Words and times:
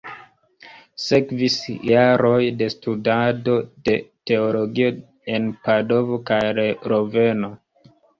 Sekvis 1.01 1.57
la 1.65 1.75
jaroj 1.89 2.39
de 2.61 2.69
studado 2.73 3.57
de 3.89 3.95
teologio 4.31 4.89
en 5.35 5.45
Padovo 5.69 6.19
kaj 6.31 6.41
Loveno. 6.95 7.51